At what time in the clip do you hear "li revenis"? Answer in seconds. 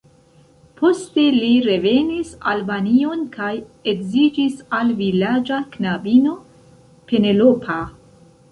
1.35-2.31